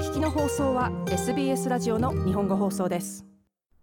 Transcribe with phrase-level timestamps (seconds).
[0.00, 3.26] 聞きの放送は SBS ラジオの日本語放送です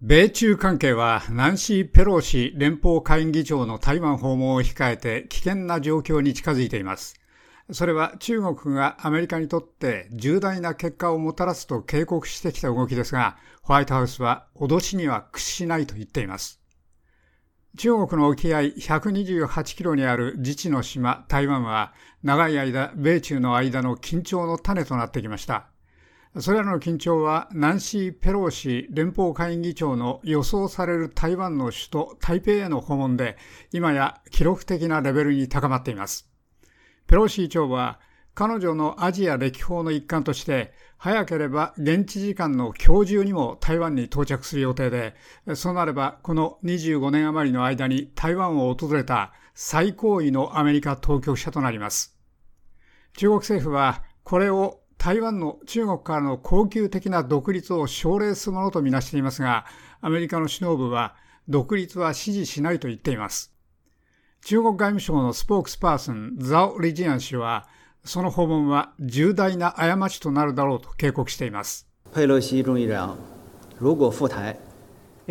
[0.00, 7.20] 米中関係はナンシー・ペローシ連邦下院議長の台湾訪問を控えて危険な状況に近づいています
[7.70, 16.60] それは中国がアメリカにとって重大な結果をもたらすと警告してきた動きですが、ホワイトハウスは脅しには屈しないと言っています。
[17.76, 21.92] 中国の沖合128キロにある自治の島台湾は
[22.24, 25.69] 長い間米中の間の緊張の種となってきました。
[26.38, 33.36] それらの緊張はナンシー・ペローシ連邦会議長の予想される台湾の首都台北への訪問で
[33.72, 36.30] 今や記録的なレベルに高まっています。
[37.08, 37.98] ペロシ議長は
[38.34, 45.16] 彼女のアジア歴訪の一環として早ければ現地時間の今日中にも台湾に到着する予定で、
[45.56, 52.16] そうなればこの25年余りの間に台湾を訪れた最高位のアメリカ当局者となります。
[53.16, 59.64] 中国政府はこれを台湾の中国からの恒久的な独立を奨励するものとみなしていますが、
[60.02, 61.16] アメリカの首脳部は
[61.48, 63.50] 独立は支持しないと言っています。
[64.44, 67.66] 中国外務省のスポークスパーソン、ザオ・リジアン氏は、
[68.04, 71.88] その訪問は重大な過ちとなるだろうと警告しています。
[72.12, 73.16] 佩洛西众议长
[73.78, 74.58] 如果赴台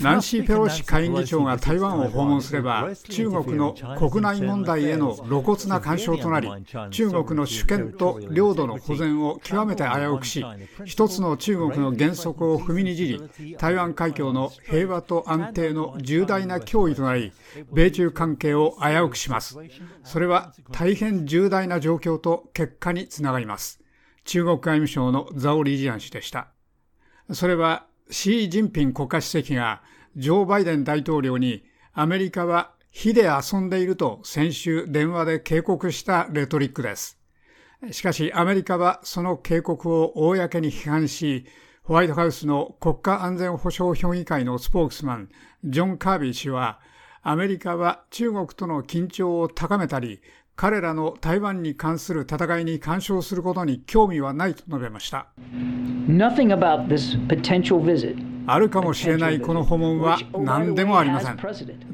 [0.00, 6.48] ナンシー・ペロシ下院議長が台湾を訪問すれば、中国の国内問題への露骨な干渉となり、
[6.90, 10.44] 中国の主権と領土の保全を極めて危うくし、
[10.84, 17.32] 一つの中国の原則を踏みにじり、台湾海峡の平和と安定の重大な脅威となり、
[17.72, 19.58] 米中関係を危うくします。
[20.04, 23.80] それは大変重大な状況と結果につながります。
[24.24, 26.48] 中国外務省のザオ・リジアン氏でした。
[27.32, 29.82] それはシー・ジンピン国家主席が
[30.16, 37.18] ジョー・バイデン大統領にアメリカは火で遊んでいると先週電話で警告したレトリックです。
[37.90, 41.46] しかしアメリカはその警告を公に批判し、
[41.82, 45.28] ホワイトハウスの国家安全保障評議会のスポークスマン、
[45.64, 46.80] ジョン・カービー氏は、
[47.22, 50.20] アメリカは中国との緊張を高めたり、
[50.56, 55.26] 彼らの台湾に関する戦いに干渉することに興味はないと述べました。
[58.46, 61.36] あるかもしれないこの訪問は何でもありません。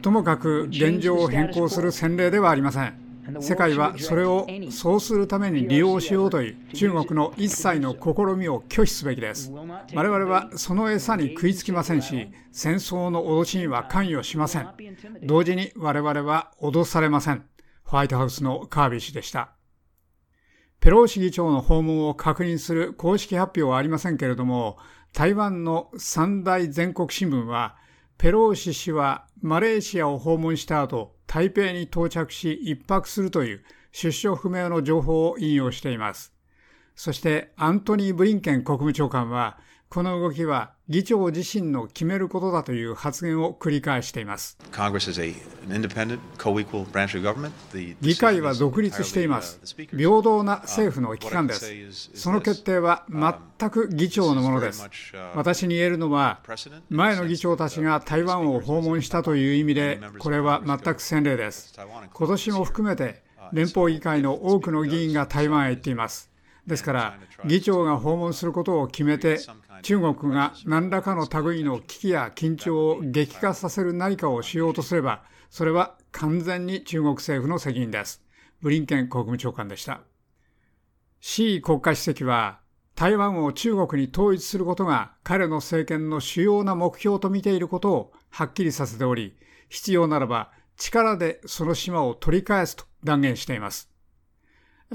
[0.00, 2.94] ともかく現状を変更する先例ではありません。
[3.40, 7.98] 世界はそれをそうするために利用しようという中国の一切の試
[8.36, 9.52] みを拒否すべきです。
[9.94, 14.68] 我々はその餌に食いつきませんし、戦争の脅しには関与しません。
[15.24, 17.44] 同時に我々は脅されません。
[17.92, 19.52] ホワイトハウスのカービー氏でした。
[20.80, 24.78] ペローシ議長の訪問を確認する公式発表はありませんけれども、
[25.12, 27.76] 台湾の三大全国新聞は、
[28.16, 36.31] ペローシ氏はマレーシアを訪問した後、台北に到着し一泊するという出所不明の情報を引用しています。
[36.94, 39.58] そしてアントニー・ブリンケン国務長官は、
[39.92, 44.56] この動きは議長自身の決めることだという発言を繰り返しています。
[48.00, 49.60] 議会は独立しています。
[49.90, 52.10] 平等な政府の機関です。
[52.14, 54.88] その決定は全く議長のものです。
[55.34, 56.40] 私に言えるのは、
[56.88, 61.74] 前の議長たちが台湾を訪問したという意味で、これは全く先例です。
[62.14, 66.31] 今年も含めて、連邦議会の多くの議員が台湾へ行っています。
[66.66, 69.40] ですから、議長が訪問することを決めて、
[69.82, 78.22] 中国が何らかの類の危機や緊張を激化させる何かをしようとすれば、それは完全に中国政府の責任です。
[78.60, 80.02] ブリンケン国務長官でした。
[81.20, 82.60] シー国家主席は、
[82.94, 89.36] 台湾を中国に統一することが彼の政権の主要な目標と見ていることをはっきりさせており、
[89.68, 93.91] 必要ならば力でその島を取り返すと断言しています。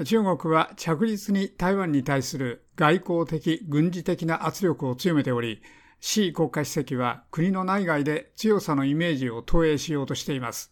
[0.05, 5.61] 中国は着実に台湾に対する外交的、軍事的な圧力を強めており、
[5.99, 10.71] 習国家主席は国の内外で強さのイメージを投影しようとしています。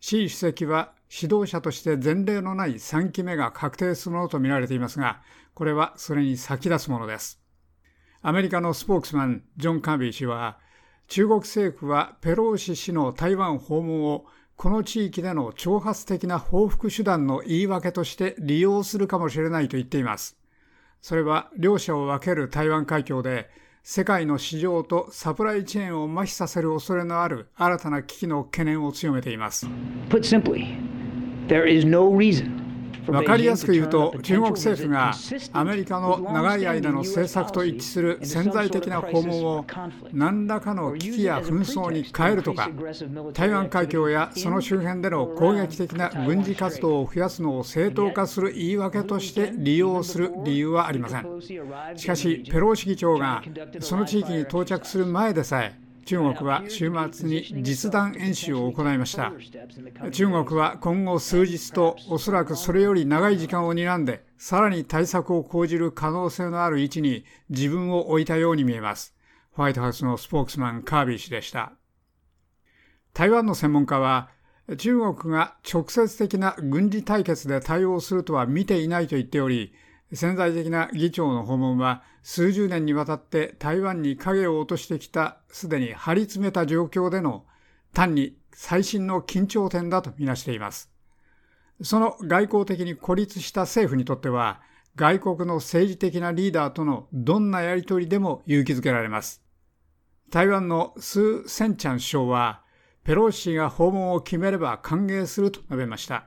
[0.00, 5.20] 習主席は指導者として前例のない3期目が確定するものとみられていますが、
[5.54, 7.40] これはそれに先立つものです。
[8.22, 10.58] アメリカのスポークスマン、ジョン・カービー氏は、
[11.08, 14.26] 中国政府はペローシ氏の台湾訪問を
[14.60, 20.36] この地域での挑発的な報復手段の言い訳として利用するかもしれないと言っています。
[21.00, 23.48] それは両者を分ける台湾海峡で
[23.82, 29.66] 世界の市場とサプライチェーンを麻痺させる恐れのある新たな危機の懸念を強めています。
[30.10, 30.76] Put simply,
[31.48, 32.69] there is no reason
[33.10, 35.12] 分かりやすく言うと中国政府が
[35.52, 39.66] アメリカの長い間の政策と一致する潜在的な訪問を
[40.12, 42.70] 何らかの危機や紛争に変えるとか
[43.32, 51.40] 台湾海峡やその周辺での攻撃的な軍事活動を増やすのを正当化する言い訳として利用する理由はありません。
[51.96, 53.42] しかしペローシ議長が
[53.80, 59.32] その地域に到着する前でさえ中国は週末に実弾演習を行いました。
[60.10, 69.14] 中国は今後数日とおそらくそれより長い時間を睨んでさらに対策を講じる可能性のある位置に自分を置いたように見えます。
[69.52, 71.72] ホワイトハウスのスポークスマンカービー氏でした。
[73.12, 74.30] 台湾の専門家は
[74.78, 79.72] 中国が直接的な軍事対決で対応するとは見ていないと言っており
[80.12, 87.44] 潜在的な議長の訪問は数十年にわたって台湾に影を落としてきたすでに張り詰めた状況での
[87.92, 90.90] 単に最新の緊張点だとみなしています。
[91.82, 94.60] その外交的に孤立した政府にとっては
[94.96, 99.42] 外国の政治的なリーダーとのどんなやりとりでも勇気づけられます。
[100.30, 102.62] 台湾のスー・センチャン首相は
[103.02, 106.26] ペロシ氏が訪問を決めれば歓迎すると述べました。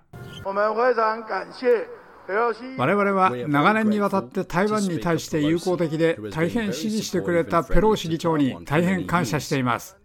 [2.28, 9.98] 我々は長年にわたって台湾に対して友好的で大変支持してくれたペローシ議長に大変感謝しています。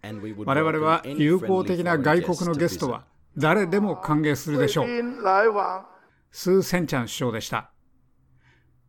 [0.45, 3.05] 我々は友好的な外国のゲストは
[3.37, 4.87] 誰でも歓迎するでしょう。
[6.31, 7.71] スー・センチャン首相でした。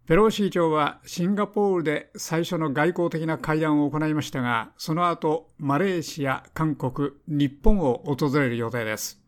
[0.07, 9.21] ペローシ議長はシンガポールで最初の外交的な会談を行いましたが、その後、マレーシア、韓国、日本を訪れる予定です。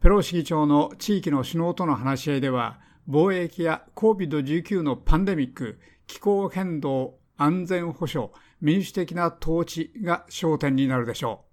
[0.00, 11.44] ペローシ議長の地域の首脳との話し合いでは、貿易や COVID-19 のパンデミック、気候変動、安全保障、民主的な統治が焦点になるでしょ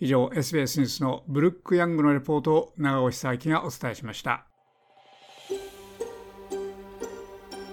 [0.00, 0.04] う。
[0.04, 4.46] 以上、SBS ニュースのブルック・ヤングのレポートを長尾久明がお伝えしました。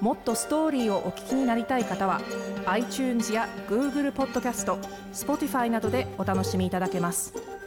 [0.02, 2.22] もっとストーリーをお聞きになりたい方は
[2.68, 4.78] iTunes や Google ポッドキャスト
[5.12, 7.59] Spotify などでお楽しみいただけます。